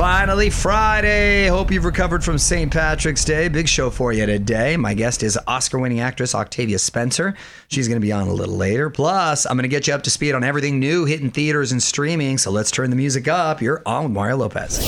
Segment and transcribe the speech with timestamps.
[0.00, 1.46] Finally, Friday.
[1.48, 2.72] Hope you've recovered from St.
[2.72, 3.48] Patrick's Day.
[3.48, 4.74] Big show for you today.
[4.78, 7.34] My guest is Oscar winning actress Octavia Spencer.
[7.68, 8.88] She's going to be on a little later.
[8.88, 11.82] Plus, I'm going to get you up to speed on everything new hitting theaters and
[11.82, 12.38] streaming.
[12.38, 13.60] So let's turn the music up.
[13.60, 14.78] You're on with Mario Lopez.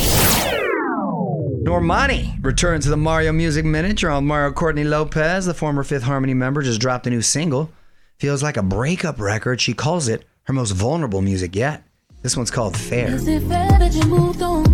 [1.63, 4.01] Normani returns to the Mario Music Minute.
[4.01, 7.71] You're on Mario Courtney Lopez, the former Fifth Harmony member, just dropped a new single.
[8.19, 9.61] Feels like a breakup record.
[9.61, 11.85] She calls it her most vulnerable music yet.
[12.23, 13.09] This one's called Fair.
[13.09, 14.65] Is it fair that you moved on?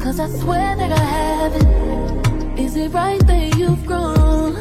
[0.00, 2.58] Cause I swear that I haven't.
[2.58, 4.54] Is it right that you've grown?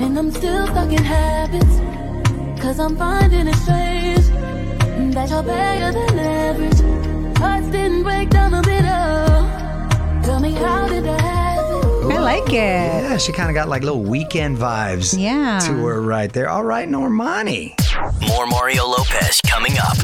[0.00, 1.78] And I'm still stuck in habits.
[2.62, 4.26] Cause I'm finding it strange
[5.14, 7.38] that you're better than average.
[7.38, 10.22] Hearts didn't break down the middle.
[10.24, 12.12] Tell me how did that happen?
[12.12, 12.52] I like it.
[12.54, 15.58] Yeah, she kind of got like little Weeknd vibes Yeah.
[15.66, 16.48] to her right there.
[16.48, 17.74] All right, Normani.
[18.26, 19.96] More Mario Lopez coming up.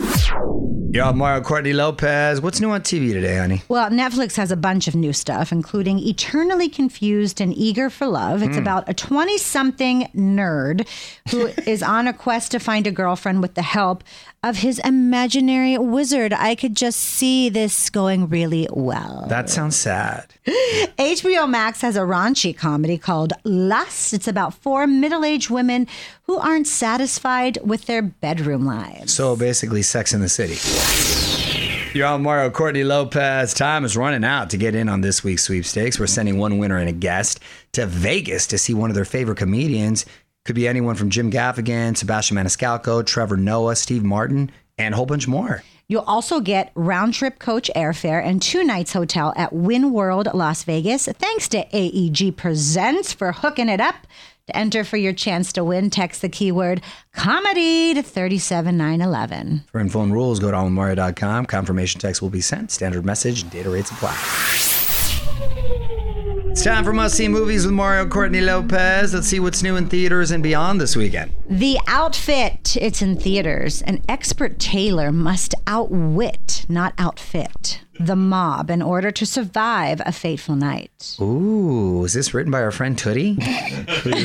[0.91, 2.41] You're on Mario Courtney Lopez.
[2.41, 3.63] What's new on TV today, honey?
[3.69, 8.43] Well, Netflix has a bunch of new stuff, including Eternally Confused and Eager for Love.
[8.43, 8.63] It's hmm.
[8.63, 10.89] about a 20 something nerd
[11.31, 14.03] who is on a quest to find a girlfriend with the help
[14.43, 16.33] of his imaginary wizard.
[16.33, 19.27] I could just see this going really well.
[19.29, 20.33] That sounds sad.
[20.47, 24.15] HBO Max has a raunchy comedy called Lust.
[24.15, 25.87] It's about four middle aged women
[26.29, 29.13] who aren't satisfied with their bedroom lives.
[29.15, 30.59] So basically, Sex in the City.
[31.95, 33.55] You're on Mario Courtney Lopez.
[33.55, 35.99] Time is running out to get in on this week's sweepstakes.
[35.99, 37.41] We're sending one winner and a guest
[37.73, 40.05] to Vegas to see one of their favorite comedians.
[40.45, 45.07] Could be anyone from Jim Gaffigan, Sebastian Maniscalco, Trevor Noah, Steve Martin, and a whole
[45.07, 45.63] bunch more.
[45.89, 50.63] You'll also get round trip coach airfare and two nights hotel at Win World Las
[50.65, 51.07] Vegas.
[51.07, 54.07] Thanks to AEG Presents for hooking it up.
[54.49, 56.81] To enter for your chance to win, text the keyword
[57.13, 59.65] comedy to 37911.
[59.71, 61.45] For info and rules, go to almario.com.
[61.45, 62.71] Confirmation text will be sent.
[62.71, 64.17] Standard message, and data rates apply.
[66.59, 69.15] It's time for must see movies with Mario Courtney Lopez.
[69.15, 71.33] Let's see what's new in theaters and beyond this weekend.
[71.49, 73.81] The outfit, it's in theaters.
[73.83, 80.57] An expert tailor must outwit, not outfit, the mob in order to survive a fateful
[80.57, 81.17] night.
[81.21, 83.39] Ooh, is this written by our friend Tootie?
[84.05, 84.13] We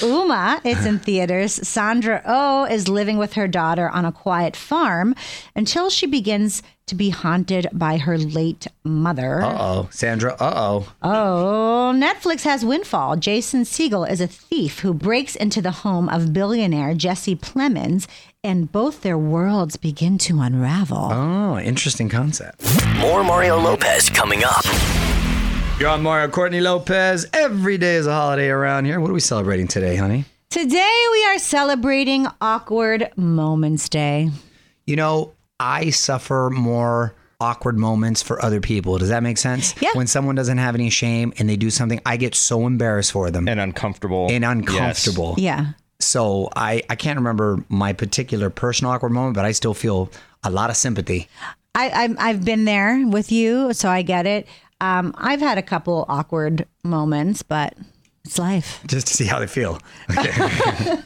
[0.00, 1.54] Umma, it's in theaters.
[1.66, 5.16] Sandra Oh is living with her daughter on a quiet farm
[5.56, 9.42] until she begins to be haunted by her late mother.
[9.42, 10.92] Uh-oh, Sandra, uh-oh.
[11.02, 13.16] Oh, Netflix has Windfall.
[13.16, 18.06] Jason Segel is a thief who breaks into the home of billionaire Jesse Plemons,
[18.42, 21.08] and both their worlds begin to unravel.
[21.10, 22.62] Oh, interesting concept.
[22.98, 24.64] More Mario Lopez coming up.
[25.80, 27.26] You're on Mario Courtney Lopez.
[27.32, 29.00] Every day is a holiday around here.
[29.00, 30.24] What are we celebrating today, honey?
[30.50, 34.30] Today we are celebrating Awkward Moments Day.
[34.86, 38.98] You know, I suffer more awkward moments for other people.
[38.98, 39.74] Does that make sense?
[39.80, 39.90] Yeah.
[39.94, 43.30] When someone doesn't have any shame and they do something, I get so embarrassed for
[43.30, 44.52] them and uncomfortable and Yes.
[44.52, 45.34] uncomfortable.
[45.38, 45.72] Yeah.
[46.00, 50.10] So I, I can't remember my particular personal awkward moment, but I still feel
[50.42, 51.28] a lot of sympathy.
[51.74, 54.46] I, I'm, I've been there with you, so I get it.
[54.80, 57.74] Um, I've had a couple awkward moments, but
[58.24, 58.80] it's life.
[58.86, 59.78] just to see how they feel.
[60.18, 60.32] Okay.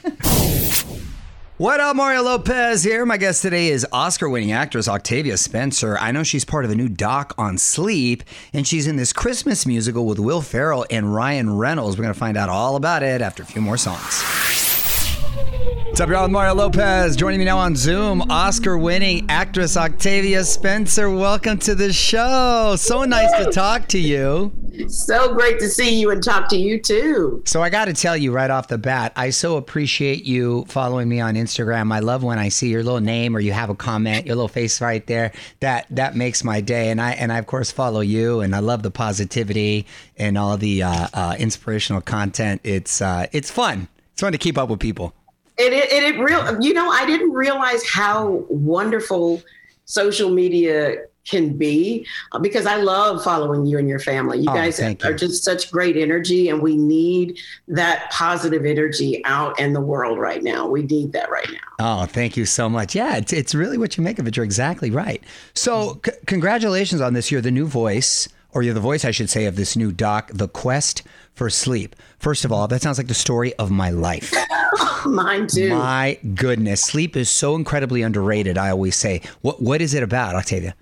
[1.58, 3.04] what up, Mario Lopez here.
[3.04, 5.98] My guest today is Oscar winning actress Octavia Spencer.
[5.98, 9.66] I know she's part of a new doc on sleep, and she's in this Christmas
[9.66, 11.98] musical with Will Ferrell and Ryan Reynolds.
[11.98, 14.22] We're going to find out all about it after a few more songs.
[15.88, 16.22] What's up, y'all?
[16.22, 18.22] With Mario Lopez joining me now on Zoom.
[18.30, 21.10] Oscar winning actress Octavia Spencer.
[21.10, 22.76] Welcome to the show.
[22.78, 24.52] So nice to talk to you.
[24.86, 27.42] So great to see you and talk to you too.
[27.44, 31.08] So I got to tell you right off the bat, I so appreciate you following
[31.08, 31.92] me on Instagram.
[31.92, 34.48] I love when I see your little name or you have a comment, your little
[34.48, 35.32] face right there.
[35.60, 36.90] That that makes my day.
[36.90, 40.56] And I and I of course follow you, and I love the positivity and all
[40.56, 42.60] the uh, uh, inspirational content.
[42.64, 43.88] It's uh, it's fun.
[44.12, 45.14] It's fun to keep up with people.
[45.58, 49.42] It, it, it, it real, you know, I didn't realize how wonderful
[49.86, 54.38] social media can be uh, because I love following you and your family.
[54.38, 55.14] You Oh, guys are you.
[55.16, 57.38] just such great energy, and we need
[57.68, 60.66] that positive energy out in the world right now.
[60.68, 62.02] We need that right now.
[62.02, 62.94] Oh, thank you so much.
[62.94, 64.36] Yeah, it's, it's really what you make of it.
[64.36, 65.22] You're exactly right.
[65.54, 67.30] So, c- congratulations on this.
[67.30, 70.30] You're the new voice, or you're the voice, I should say, of this new doc,
[70.32, 71.02] The Quest
[71.34, 71.94] for Sleep.
[72.18, 74.32] First of all, that sounds like the story of my life.
[75.06, 75.68] Mine too.
[75.70, 78.58] My goodness, sleep is so incredibly underrated.
[78.58, 80.74] I always say, what what is it about, Octavia?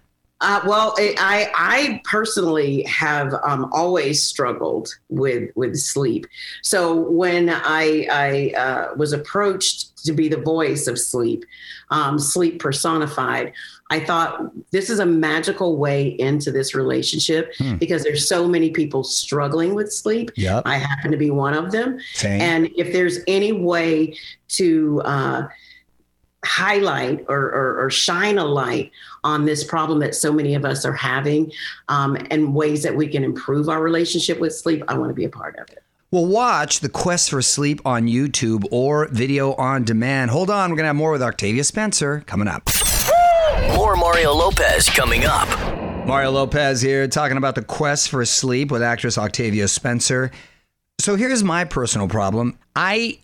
[0.42, 6.26] Uh, well, I I personally have um, always struggled with with sleep.
[6.62, 11.44] So when I I uh, was approached to be the voice of sleep,
[11.90, 13.54] um, sleep personified,
[13.90, 17.76] I thought this is a magical way into this relationship Hmm.
[17.76, 20.30] because there's so many people struggling with sleep.
[20.36, 20.64] Yep.
[20.66, 21.98] I happen to be one of them.
[22.12, 22.40] Same.
[22.40, 24.16] And if there's any way
[24.48, 25.48] to uh,
[26.46, 28.92] highlight or, or, or shine a light
[29.24, 31.52] on this problem that so many of us are having
[31.88, 35.24] um, and ways that we can improve our relationship with sleep, I want to be
[35.24, 35.82] a part of it.
[36.12, 40.30] Well, watch The Quest for Sleep on YouTube or video on demand.
[40.30, 42.70] Hold on, we're going to have more with Octavia Spencer coming up.
[43.74, 45.48] More Mario Lopez coming up.
[46.06, 50.30] Mario Lopez here talking about The Quest for Sleep with actress Octavia Spencer.
[51.00, 52.56] So here's my personal problem.
[52.76, 53.18] I,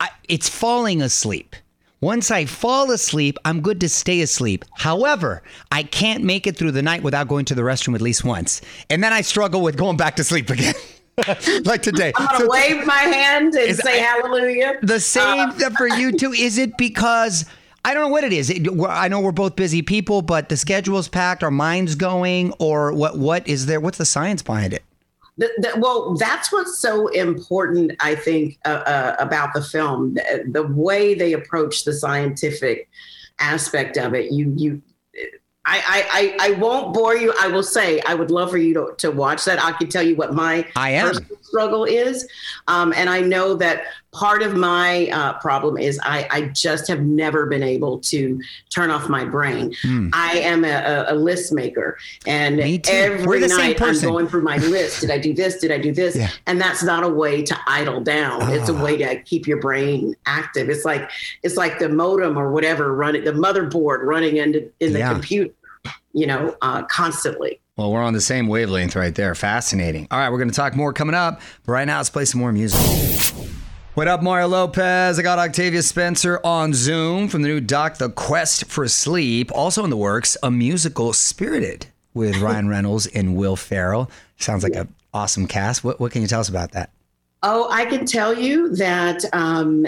[0.00, 1.54] I it's falling asleep.
[2.02, 4.64] Once I fall asleep, I'm good to stay asleep.
[4.74, 5.40] However,
[5.70, 8.60] I can't make it through the night without going to the restroom at least once.
[8.90, 10.74] And then I struggle with going back to sleep again.
[11.64, 12.12] like today.
[12.16, 14.78] I'm to So- wave my hand and say I- hallelujah.
[14.82, 16.32] The uh, same th- for you too.
[16.32, 17.44] Is it because
[17.84, 18.50] I don't know what it is?
[18.50, 22.92] It, I know we're both busy people, but the schedule's packed, our minds going, or
[22.92, 23.16] what?
[23.16, 23.78] What is there?
[23.78, 24.82] What's the science behind it?
[25.38, 30.14] The, the, well, that's what's so important, I think, uh, uh, about the film.
[30.14, 32.88] The, the way they approach the scientific
[33.38, 34.30] aspect of it.
[34.30, 34.82] You, you,
[35.64, 37.32] I, I, I, I won't bore you.
[37.40, 39.62] I will say I would love for you to, to watch that.
[39.62, 41.08] I can tell you what my I am.
[41.08, 42.26] personal struggle is,
[42.66, 47.02] um, and I know that part of my uh, problem is I, I just have
[47.02, 48.40] never been able to
[48.70, 49.74] turn off my brain.
[50.12, 55.02] I am a, a, list maker, and every night I'm going through my list.
[55.02, 55.58] Did I do this?
[55.58, 56.16] Did I do this?
[56.16, 56.30] Yeah.
[56.46, 58.50] And that's not a way to idle down.
[58.52, 58.82] It's a Ah.
[58.82, 60.68] way to keep your brain active.
[60.70, 61.10] It's like
[61.42, 65.12] it's like the modem or whatever running the motherboard running into in the Yeah.
[65.12, 65.52] computer,
[66.12, 67.60] you know, uh, constantly.
[67.78, 69.34] Well, we're on the same wavelength right there.
[69.34, 70.06] Fascinating.
[70.10, 71.40] All right, we're going to talk more coming up.
[71.64, 72.78] But right now, let's play some more music.
[73.94, 75.18] What up, Mario Lopez?
[75.18, 79.50] I got Octavia Spencer on Zoom from the new doc, The Quest for Sleep.
[79.54, 84.10] Also in the works, a musical Spirited with Ryan Reynolds and Will Ferrell.
[84.36, 85.82] Sounds like an awesome cast.
[85.82, 86.90] What, what can you tell us about that?
[87.42, 89.86] Oh, I can tell you that um,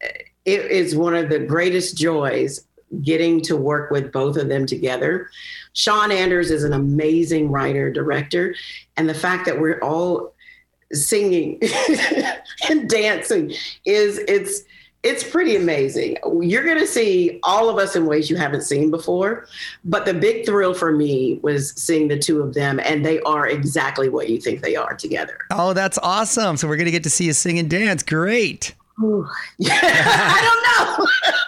[0.00, 2.64] it is one of the greatest joys
[3.00, 5.30] getting to work with both of them together.
[5.72, 8.54] Sean Anders is an amazing writer, director,
[8.96, 10.34] and the fact that we're all
[10.92, 11.58] singing
[12.68, 13.54] and dancing
[13.86, 14.64] is it's
[15.02, 16.16] it's pretty amazing.
[16.40, 19.48] You're going to see all of us in ways you haven't seen before.
[19.84, 23.48] But the big thrill for me was seeing the two of them, and they are
[23.48, 25.38] exactly what you think they are together.
[25.50, 26.56] Oh, that's awesome.
[26.56, 28.04] So we're going to get to see you sing and dance.
[28.04, 28.74] Great.
[29.00, 31.06] I don't know.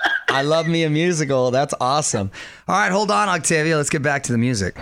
[0.35, 1.53] I love me a musical.
[1.53, 2.29] That's awesome.
[2.67, 3.77] All right, hold on, Octavia.
[3.77, 4.75] Let's get back to the music.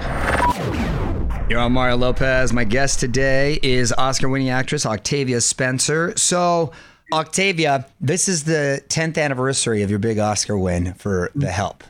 [1.51, 2.55] You're on Mario Lopez.
[2.55, 6.17] My guest today is Oscar winning actress Octavia Spencer.
[6.17, 6.73] So,
[7.13, 11.85] Octavia, this is the 10th anniversary of your big Oscar win for The Help.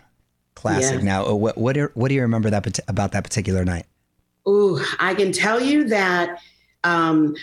[0.57, 0.99] Classic.
[0.99, 1.05] Yeah.
[1.05, 3.87] Now, what, what, do, what do you remember that, about that particular night?
[4.49, 6.41] Ooh, I can tell you that
[6.83, 7.37] um,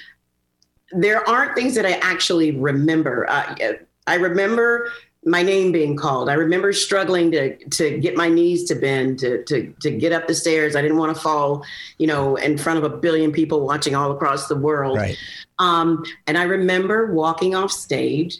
[0.91, 3.25] there aren't things that I actually remember.
[3.29, 3.55] Uh,
[4.05, 4.91] I remember
[5.25, 6.29] my name being called.
[6.29, 10.27] I remember struggling to to get my knees to bend, to to to get up
[10.27, 10.75] the stairs.
[10.75, 11.65] I didn't want to fall,
[11.97, 14.97] you know, in front of a billion people watching all across the world.
[14.97, 15.17] Right.
[15.59, 18.37] Um, and I remember walking off stage,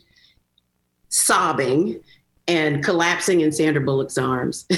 [1.10, 2.00] sobbing,
[2.50, 4.66] and collapsing in Sandra Bullock's arms.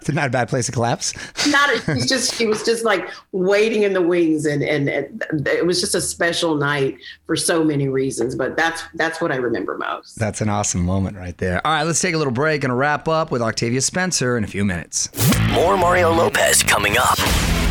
[0.00, 1.12] It's not a bad place to collapse.
[1.48, 5.66] not it's just she was just like waiting in the wings and, and and it
[5.66, 9.76] was just a special night for so many reasons but that's that's what i remember
[9.76, 11.60] most That's an awesome moment right there.
[11.66, 14.46] All right, let's take a little break and wrap up with Octavia Spencer in a
[14.46, 15.10] few minutes.
[15.50, 17.18] More Mario Lopez coming up.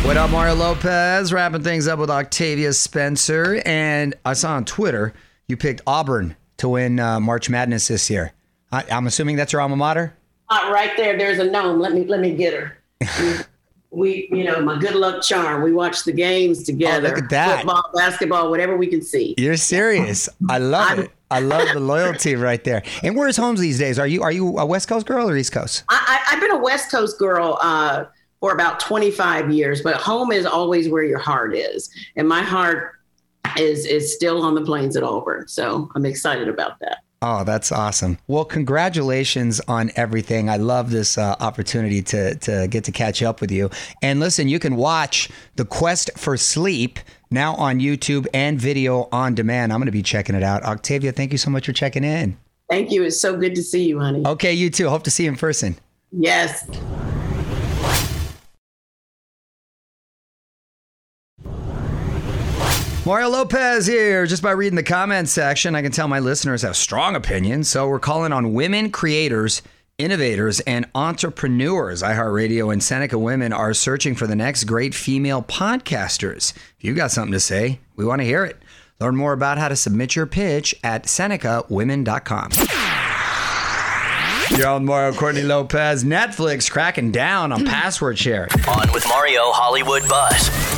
[0.04, 1.32] What up, Mario Lopez?
[1.32, 3.60] Wrapping things up with Octavia Spencer.
[3.66, 5.12] And I saw on Twitter
[5.48, 8.32] you picked Auburn to win uh, March Madness this year.
[8.72, 10.14] I, I'm assuming that's your alma mater?
[10.50, 12.78] uh, right there there's a gnome let me let me get her
[13.90, 17.30] we you know my good luck charm we watch the games together Oh, look at
[17.30, 17.56] that.
[17.58, 20.28] football basketball whatever we can see You're serious.
[20.48, 21.10] I love I'm- it.
[21.30, 22.82] I love the loyalty right there.
[23.02, 23.98] And where's Holmes these days?
[23.98, 25.84] Are you are you a West Coast girl or East Coast?
[25.90, 28.06] I, I, I've been a West Coast girl uh,
[28.40, 32.92] for about 25 years, but home is always where your heart is, and my heart
[33.58, 35.46] is is still on the plains at Auburn.
[35.48, 37.00] So I'm excited about that.
[37.20, 38.18] Oh, that's awesome.
[38.28, 40.48] Well, congratulations on everything.
[40.48, 43.70] I love this uh, opportunity to, to get to catch up with you.
[44.02, 49.34] And listen, you can watch The Quest for Sleep now on YouTube and video on
[49.34, 49.72] demand.
[49.72, 50.62] I'm going to be checking it out.
[50.62, 52.38] Octavia, thank you so much for checking in.
[52.70, 53.02] Thank you.
[53.02, 54.22] It's so good to see you, honey.
[54.24, 54.88] Okay, you too.
[54.88, 55.76] Hope to see you in person.
[56.12, 56.68] Yes.
[63.08, 64.26] Mario Lopez here.
[64.26, 67.70] Just by reading the comments section, I can tell my listeners have strong opinions.
[67.70, 69.62] So we're calling on women creators,
[69.96, 72.02] innovators, and entrepreneurs.
[72.02, 76.52] iHeartRadio and Seneca Women are searching for the next great female podcasters.
[76.54, 78.58] If you've got something to say, we want to hear it.
[79.00, 82.50] Learn more about how to submit your pitch at senecawomen.com.
[84.54, 86.04] You're on Mario Courtney Lopez.
[86.04, 88.50] Netflix cracking down on password sharing.
[88.68, 90.77] On with Mario Hollywood Buzz.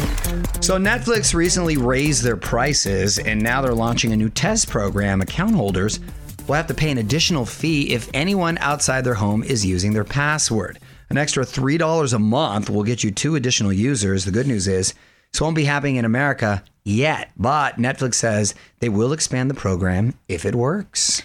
[0.61, 5.21] So Netflix recently raised their prices and now they're launching a new test program.
[5.21, 5.99] Account holders
[6.47, 10.05] will have to pay an additional fee if anyone outside their home is using their
[10.05, 10.79] password.
[11.09, 14.25] An extra $3 a month will get you two additional users.
[14.25, 14.95] The good news is
[15.33, 20.15] this won't be happening in America yet, but Netflix says they will expand the program
[20.29, 21.23] if it works.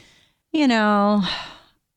[0.54, 1.24] You know,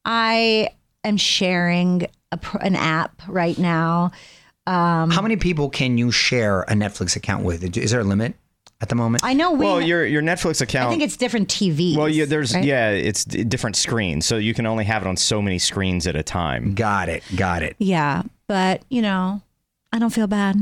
[0.05, 0.71] I
[1.05, 4.13] am sharing a, an app right now.
[4.69, 7.77] Um, How many people can you share a Netflix account with?
[7.77, 8.35] Is there a limit
[8.83, 9.25] at the moment?
[9.25, 9.65] I know we.
[9.65, 10.89] Well, your your Netflix account.
[10.89, 11.97] I think it's different TVs.
[11.97, 12.63] well, yeah, there's right?
[12.63, 16.17] yeah, it's different screens, so you can only have it on so many screens at
[16.17, 16.75] a time.
[16.75, 17.23] got it.
[17.35, 17.77] Got it.
[17.79, 19.41] Yeah, but you know,
[19.91, 20.57] I don't feel bad.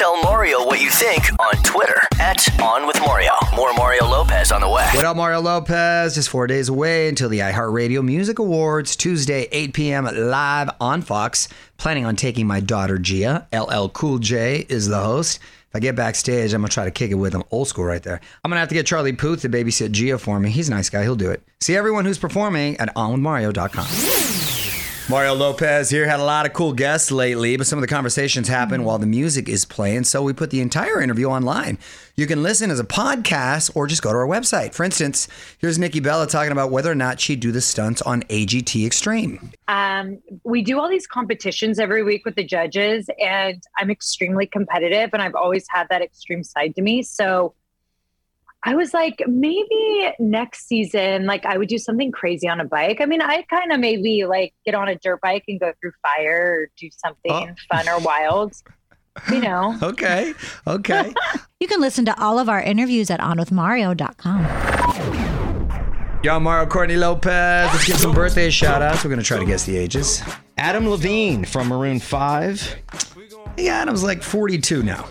[0.00, 3.32] Tell Mario what you think on Twitter at On with Mario.
[3.54, 4.88] More Mario Lopez on the way.
[4.94, 6.14] What up, Mario Lopez?
[6.14, 10.04] Just four days away until the iHeartRadio Music Awards, Tuesday, 8 p.m.
[10.06, 11.48] live on Fox.
[11.76, 13.46] Planning on taking my daughter Gia.
[13.52, 15.38] LL Cool J is the host.
[15.68, 17.42] If I get backstage, I'm gonna try to kick it with him.
[17.50, 18.22] Old school right there.
[18.42, 20.48] I'm gonna have to get Charlie Puth to babysit Gia for me.
[20.48, 21.02] He's a nice guy.
[21.02, 21.42] He'll do it.
[21.60, 24.29] See everyone who's performing at onwithmario.com.
[25.10, 28.46] Mario Lopez here had a lot of cool guests lately, but some of the conversations
[28.46, 31.78] happen while the music is playing, so we put the entire interview online.
[32.14, 34.72] You can listen as a podcast or just go to our website.
[34.72, 35.26] For instance,
[35.58, 39.50] here's Nikki Bella talking about whether or not she'd do the stunts on AGT Extreme.
[39.66, 45.10] um, we do all these competitions every week with the judges and i'm extremely competitive
[45.12, 47.52] and i've always had that extreme side to me so
[48.64, 53.00] i was like maybe next season like i would do something crazy on a bike
[53.00, 55.92] i mean i kind of maybe like get on a dirt bike and go through
[56.02, 57.54] fire or do something Oh.
[57.74, 58.52] fun or wild
[59.30, 60.34] you know Okay,
[60.66, 61.12] okay.
[61.60, 64.46] You can listen to all of our interviews at onwithmario.com.
[66.22, 67.70] Yo, Mario Courtney Lopez.
[67.72, 69.04] Let's give some birthday shout outs.
[69.04, 70.22] We're going to try to guess the ages.
[70.56, 72.76] Adam Levine from Maroon Five,
[73.58, 75.06] Hey, Adam's like 42 now.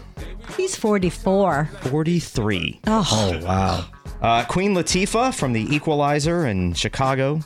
[0.58, 1.70] He's 44.
[1.82, 2.80] 43.
[2.88, 3.86] Oh, wow.
[4.22, 7.40] Uh, Queen Latifah from The Equalizer in Chicago.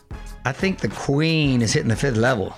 [0.45, 2.53] I think the queen is hitting the fifth level.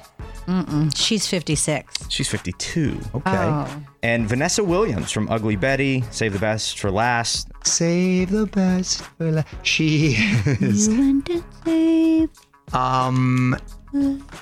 [0.48, 0.96] Mm-mm.
[0.96, 2.08] She's 56.
[2.10, 3.00] She's 52.
[3.16, 3.22] Okay.
[3.26, 3.84] Oh.
[4.04, 7.48] And Vanessa Williams from Ugly Betty, Save the Best for Last.
[7.64, 10.14] Save the best for la- She
[10.62, 12.30] is You went to save.
[12.74, 13.58] um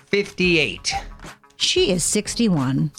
[0.07, 0.93] 58.
[1.55, 2.91] She is 61.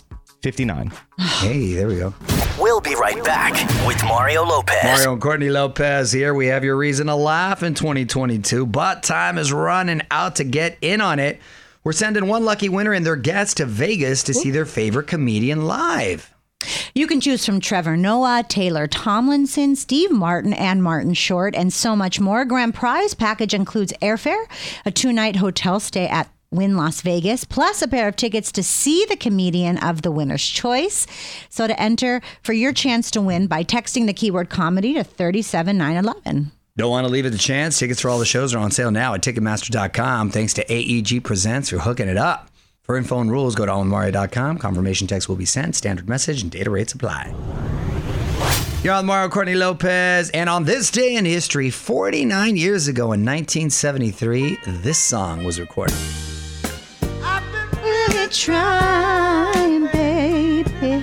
[0.43, 0.93] 59.
[1.19, 2.15] Hey, there we go.
[2.59, 3.53] We'll be right back
[3.85, 4.85] with Mario Lopez.
[4.85, 6.33] Mario and Courtney Lopez here.
[6.35, 10.79] We have your reason to laugh in 2022, but time is running out to get
[10.81, 11.41] in on it.
[11.83, 15.67] We're sending one lucky winner and their guest to Vegas to see their favorite comedian
[15.67, 16.33] live.
[16.95, 21.97] You can choose from Trevor Noah, Taylor Tomlinson, Steve Martin, and Martin Short, and so
[21.97, 22.45] much more.
[22.45, 24.45] Grand prize package includes airfare,
[24.87, 28.63] a two night hotel stay at Wynn Las Vegas, plus a pair of tickets to
[28.63, 31.07] see the comedian of the winner's choice.
[31.51, 36.53] So to enter for your chance to win by texting the keyword comedy to 37911.
[36.77, 37.79] Don't want to leave it to chance.
[37.79, 40.31] Tickets for all the shows are on sale now at Ticketmaster.com.
[40.31, 42.51] Thanks to AEG Presents for hooking it up.
[42.83, 44.59] For info and rules, go to onmario.com.
[44.59, 45.75] Confirmation text will be sent.
[45.77, 47.33] Standard message and data rates apply.
[48.83, 53.25] You're on Mario Courtney Lopez, and on this day in history, 49 years ago in
[53.25, 55.97] 1973, this song was recorded.
[58.25, 61.03] We're trying, baby.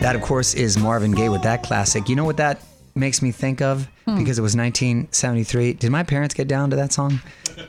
[0.00, 2.08] That, of course, is Marvin Gaye with that classic.
[2.08, 2.62] You know what that
[2.94, 3.90] makes me think of?
[4.06, 4.16] Hmm.
[4.16, 5.74] Because it was 1973.
[5.74, 7.20] Did my parents get down to that song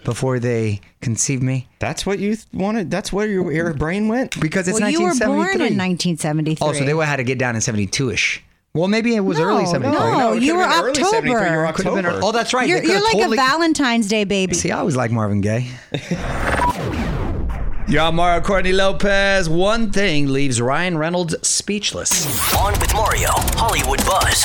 [0.06, 1.68] before they conceived me?
[1.80, 2.90] That's what you th- wanted?
[2.90, 4.40] That's where your, your brain went?
[4.40, 5.68] Because it's well, you were born 1973.
[5.68, 6.66] in 1973.
[6.66, 8.42] Oh, so they had to get down in 72 ish.
[8.76, 10.00] Well, maybe it was early No, 73.
[10.18, 12.02] no, it you were been early you were October.
[12.02, 12.24] Been.
[12.24, 12.68] Oh, that's right.
[12.68, 14.56] You're, you're like totally- a Valentine's Day baby.
[14.56, 15.70] See, I always like Marvin Gaye.
[17.88, 19.48] Y'all, Mario Courtney Lopez.
[19.48, 22.26] One thing leaves Ryan Reynolds speechless.
[22.56, 24.44] On with Mario Hollywood Buzz.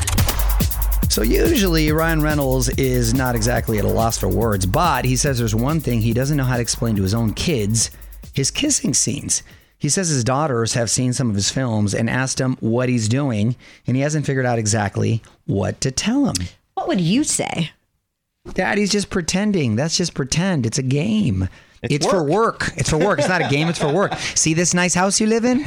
[1.08, 5.38] So usually Ryan Reynolds is not exactly at a loss for words, but he says
[5.38, 7.90] there's one thing he doesn't know how to explain to his own kids:
[8.34, 9.42] his kissing scenes.
[9.78, 13.08] He says his daughters have seen some of his films and asked him what he's
[13.08, 13.54] doing,
[13.86, 16.34] and he hasn't figured out exactly what to tell him.
[16.74, 17.70] What would you say?
[18.54, 19.76] Daddy's just pretending.
[19.76, 20.66] That's just pretend.
[20.66, 21.48] It's a game.
[21.82, 22.72] It's, for work.
[22.76, 23.20] It's for work.
[23.20, 23.68] It's not a game.
[23.68, 24.14] It's for work.
[24.34, 25.64] See this nice house you live in?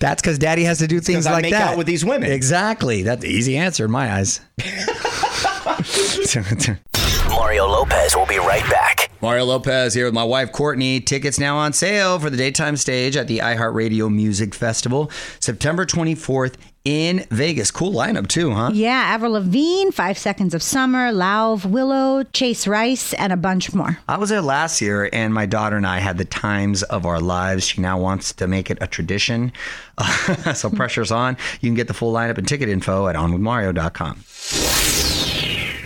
[0.00, 2.04] That's because Daddy has to do things 'cause I like make that out with these
[2.04, 2.32] women.
[2.32, 3.02] Exactly.
[3.02, 4.40] That's the easy answer in my eyes.
[7.30, 9.05] Mario Lopez will be right back.
[9.22, 11.00] Mario Lopez here with my wife Courtney.
[11.00, 16.54] Tickets now on sale for the daytime stage at the iHeartRadio Music Festival, September 24th
[16.84, 17.70] in Vegas.
[17.70, 18.70] Cool lineup too, huh?
[18.72, 23.98] Yeah, Avril Lavigne, Five Seconds of Summer, Lauv Willow, Chase Rice, and a bunch more.
[24.06, 27.20] I was there last year, and my daughter and I had the times of our
[27.20, 27.66] lives.
[27.66, 29.52] She now wants to make it a tradition,
[30.54, 31.36] so pressure's on.
[31.60, 35.25] You can get the full lineup and ticket info at onwithmario.com.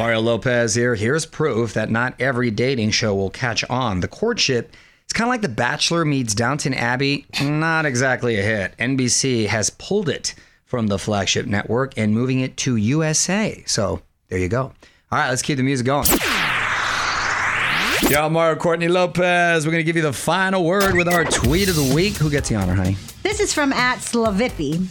[0.01, 0.95] Mario Lopez here.
[0.95, 4.01] Here's proof that not every dating show will catch on.
[4.01, 4.75] The courtship.
[5.05, 7.27] It's kind of like The Bachelor meets Downton Abbey.
[7.43, 8.75] Not exactly a hit.
[8.79, 13.63] NBC has pulled it from the flagship network and moving it to USA.
[13.67, 14.63] So there you go.
[14.63, 16.09] All right, let's keep the music going.
[18.09, 19.67] Yo, Mario Courtney Lopez.
[19.67, 22.15] We're going to give you the final word with our tweet of the week.
[22.17, 22.97] Who gets the honor, honey?
[23.23, 24.89] This is from at Slavippy.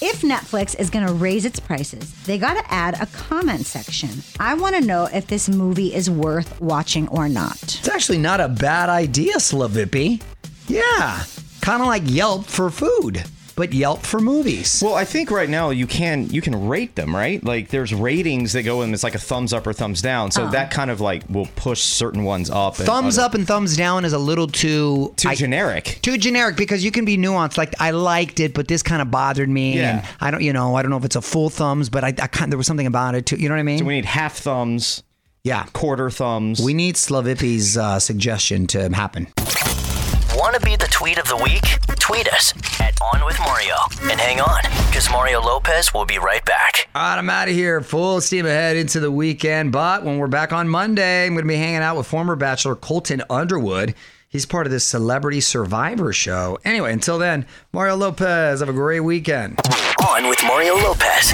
[0.00, 4.10] If Netflix is going to raise its prices, they got to add a comment section.
[4.38, 7.60] I want to know if this movie is worth watching or not.
[7.60, 10.22] It's actually not a bad idea, Slavippy.
[10.68, 11.24] Yeah,
[11.62, 13.24] kind of like Yelp for food,
[13.58, 14.80] but Yelp for movies.
[14.82, 17.44] Well, I think right now you can you can rate them, right?
[17.44, 18.94] Like there's ratings that go in.
[18.94, 20.30] It's like a thumbs up or thumbs down.
[20.30, 22.78] So that kind of like will push certain ones up.
[22.78, 25.98] and thumbs other- up and thumbs down is a little too Too I- generic.
[26.00, 27.58] Too generic because you can be nuanced.
[27.58, 29.76] Like I liked it, but this kind of bothered me.
[29.76, 29.98] Yeah.
[29.98, 32.08] And I don't, you know, I don't know if it's a full thumbs, but I,
[32.08, 33.36] I kind there was something about it too.
[33.36, 33.78] You know what I mean?
[33.80, 35.02] So we need half thumbs,
[35.42, 35.64] yeah.
[35.72, 36.60] quarter thumbs.
[36.62, 39.26] We need Slavippy's uh, suggestion to happen.
[40.38, 41.64] Want to be the tweet of the week?
[41.98, 43.74] Tweet us at On With Mario.
[44.02, 46.88] And hang on, because Mario Lopez will be right back.
[46.94, 47.80] All right, I'm out of here.
[47.80, 49.72] Full steam ahead into the weekend.
[49.72, 52.76] But when we're back on Monday, I'm going to be hanging out with former Bachelor
[52.76, 53.96] Colton Underwood.
[54.28, 56.56] He's part of this Celebrity Survivor show.
[56.64, 59.58] Anyway, until then, Mario Lopez, have a great weekend.
[60.06, 61.32] On with Mario Lopez.